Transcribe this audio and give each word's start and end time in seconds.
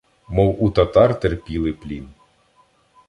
Мов 0.37 0.59
у 0.67 0.69
татар 0.79 1.13
терпіли 1.25 1.73
плін. 1.83 2.09